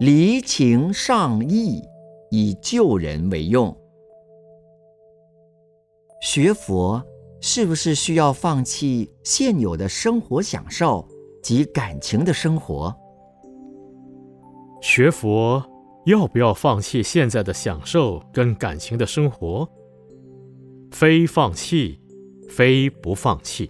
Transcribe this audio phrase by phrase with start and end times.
[0.00, 1.82] 离情上义，
[2.30, 3.76] 以救人为用。
[6.22, 7.02] 学佛
[7.40, 11.04] 是不是需要放弃现有的生活享受
[11.42, 12.94] 及感情的生活？
[14.80, 15.64] 学佛
[16.06, 19.68] 要不要放弃现在的享受跟感情的生活？
[20.92, 22.00] 非放弃，
[22.48, 23.68] 非不放弃。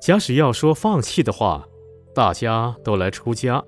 [0.00, 1.66] 假使要说放弃的话，
[2.14, 3.64] 大家都来出家，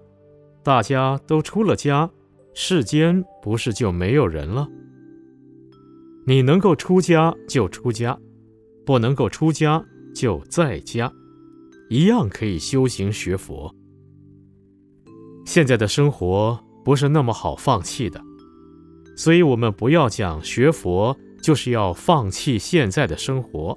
[0.65, 2.11] 大家都出了家，
[2.55, 4.67] 世间不是就没有人了？
[6.27, 8.19] 你能够出家就出家，
[8.87, 11.13] 不能够出家就在家，
[11.91, 13.75] 一样可以修行学佛。
[15.45, 18.19] 现在的生活不是那么好放弃的，
[19.19, 23.77] 所以我们不要讲学佛就是要放弃现在的生活，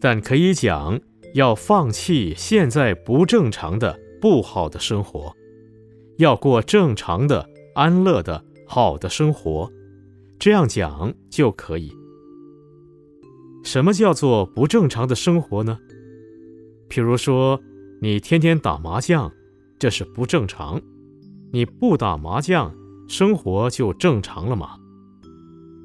[0.00, 1.00] 但可以讲
[1.34, 5.34] 要放弃现在不正常的、不好的生活，
[6.18, 9.70] 要过正常的、安乐的、好的生活。
[10.38, 11.92] 这样讲就可以。
[13.62, 15.78] 什么叫做不正常的生活呢？
[16.90, 17.60] 譬如说，
[18.02, 19.32] 你天天打麻将，
[19.78, 20.78] 这是不正常；
[21.52, 22.74] 你不打麻将，
[23.08, 24.76] 生活就正常了吗？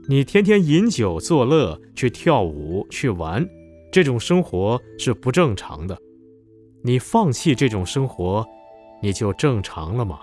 [0.10, 3.48] 你天天饮酒作乐，去跳舞去玩，
[3.92, 5.98] 这种生活是不正常的。
[6.84, 8.46] 你放弃这种生活，
[9.02, 10.20] 你就正常了吗？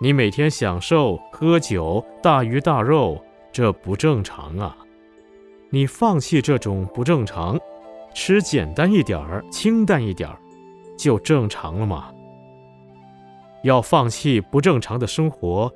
[0.00, 3.18] 你每天享受喝酒、大鱼大肉，
[3.50, 4.76] 这不正常啊！
[5.70, 7.58] 你放弃这种不正常，
[8.14, 10.38] 吃简单一点儿、清淡一点儿，
[10.98, 12.12] 就正常了吗？
[13.62, 15.72] 要放弃不正常的生活，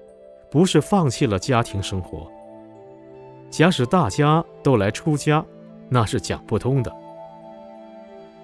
[0.50, 2.30] 不是放弃了家庭生活。
[3.48, 5.44] 假使大家都来出家，
[5.88, 6.94] 那是讲不通的。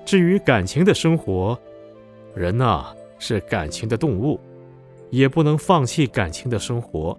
[0.04, 1.56] 至于感情的生活，
[2.34, 4.40] 人呐是感情的动物。
[5.08, 7.18] 也不能放弃感情的生活，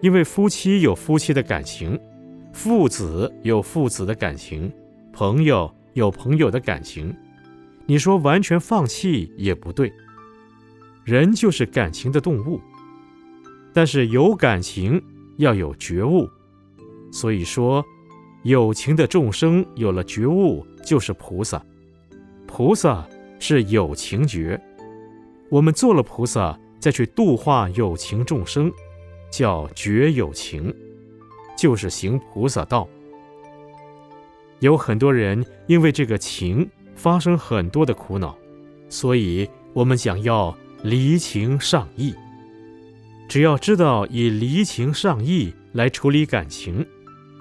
[0.00, 1.98] 因为夫妻有夫妻的感情，
[2.52, 4.72] 父子有父子的感情，
[5.12, 7.12] 朋友有朋友的感情。
[7.86, 9.92] 你说完全放弃也不对。
[11.04, 12.60] 人就是感情的动物，
[13.74, 15.02] 但是有感情
[15.38, 16.28] 要有觉悟。
[17.12, 17.84] 所以说，
[18.44, 21.60] 有情的众生有了觉悟就是菩萨。
[22.46, 23.06] 菩萨
[23.40, 24.60] 是有情觉，
[25.48, 26.58] 我们做了菩萨。
[26.78, 28.70] 再去度化有情众生，
[29.28, 30.72] 叫觉有情，
[31.58, 32.86] 就是行菩萨道。
[34.60, 38.38] 有很多人因为这个情发生很多的苦恼，
[38.88, 42.14] 所以我们想要离情上意。
[43.28, 46.86] 只要知道以离情上意来处理感情，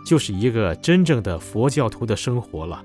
[0.08, 2.84] 就是一个真正的佛教徒的生活了。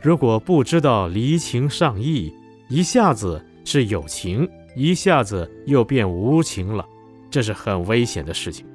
[0.00, 2.32] 如果不知道离情上意，
[2.70, 4.48] 一下子是友情。
[4.76, 6.84] 一下子又变无情了，
[7.30, 8.66] 这是很危险的事情。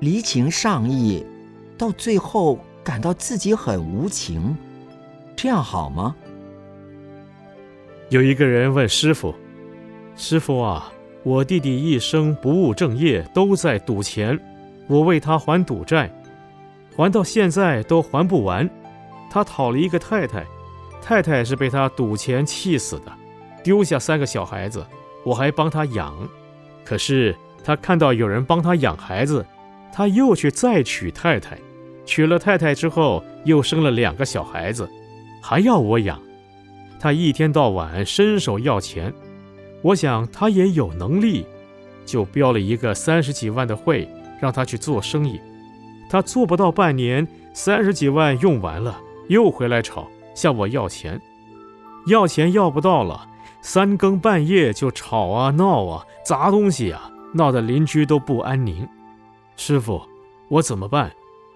[0.00, 1.22] 离情上意，
[1.76, 4.56] 到最后感到自己很无情，
[5.36, 6.16] 这样好吗？
[8.08, 9.34] 有一个人问师傅
[10.16, 10.90] ：“师傅啊，
[11.24, 14.40] 我弟弟一生不务正业，都在赌钱，
[14.86, 16.10] 我为他还赌债，
[16.96, 18.66] 还到现在都还不完。
[19.28, 20.42] 他讨了一个太太，
[21.02, 23.12] 太太是被他赌钱气死的。”
[23.66, 24.86] 丢下三个小孩子，
[25.24, 26.14] 我还帮他养。
[26.84, 27.34] 可是
[27.64, 29.44] 他看到有人帮他养孩子，
[29.92, 31.58] 他又去再娶太太。
[32.04, 34.88] 娶了太太之后，又生了两个小孩子，
[35.42, 36.22] 还要我养。
[37.00, 39.12] 他一天到晚伸手要钱。
[39.82, 41.44] 我想他也有能力，
[42.04, 44.08] 就标了一个三十几万的会，
[44.40, 45.40] 让他去做生意。
[46.08, 50.06] 他做不到半年，三十几万用完了，又回来吵，
[50.36, 51.20] 向我要钱。
[52.06, 53.26] 要钱要不到了。
[53.68, 58.88] 三更半夜就吵啊闹啊砸东西啊，闹得邻居都不安宁。
[59.56, 60.00] 师傅，
[60.48, 61.12] 我怎么办？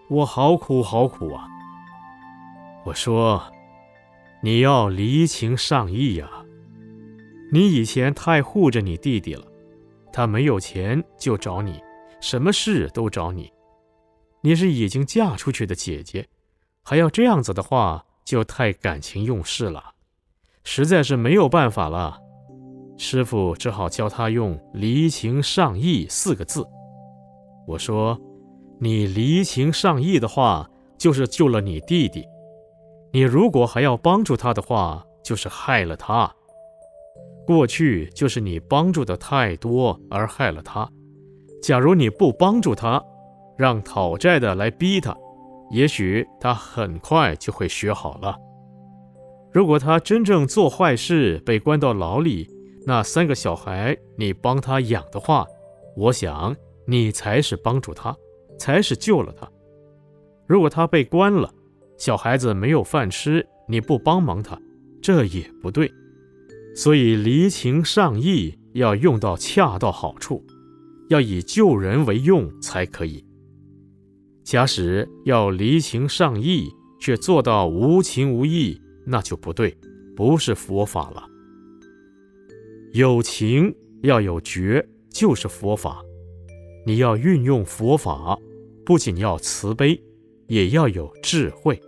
[0.09, 1.47] 我好苦好苦啊！
[2.85, 3.41] 我说，
[4.43, 6.29] 你要离情上意呀。
[7.53, 9.47] 你以前太护着你弟弟了，
[10.13, 11.81] 他没有钱就找你，
[12.21, 13.53] 什么事都找你。
[14.41, 16.27] 你是已经嫁出去的姐姐，
[16.83, 19.93] 还要这样子的话，就太感情用事了。
[20.63, 22.19] 实在是没有办法了，
[22.97, 26.67] 师傅只好教他用“离情上义”四个字。
[27.67, 28.19] 我说
[28.79, 30.69] ：“你离情上义的话，
[30.99, 32.23] 就是救了你弟弟；
[33.13, 36.31] 你如果还要帮助他的话，就是害了他。
[37.47, 40.89] 过去就是你帮助的太多而害了他。
[41.63, 43.03] 假如你不帮助他，
[43.57, 45.17] 让讨债的来逼他，
[45.71, 48.37] 也许他很快就会学好了。”
[49.53, 52.49] 如果他真正做坏事被关到牢里，
[52.87, 55.47] 那三个小孩你帮他养的话，
[55.97, 56.55] 我想
[56.87, 58.17] 你才是帮助他，
[58.59, 59.51] 才是救了他。
[60.47, 61.53] 如果他被关了，
[61.99, 64.59] 小孩子没有饭吃，你不帮忙他，
[65.03, 65.93] 这也不对。
[66.75, 70.45] 所以离情上义要用到恰到好处，
[71.09, 73.25] 要以救人为用才可以。
[74.45, 76.69] 假使要离情上义，
[77.01, 78.81] 却做到无情无义，
[79.11, 79.77] 那就不对，
[80.15, 81.27] 不是佛法了。
[82.93, 86.03] 有情要有觉，就是佛法。
[86.87, 88.39] 你要运用佛法，
[88.87, 90.01] 不仅要慈悲。
[90.47, 91.81] 也要有智慧。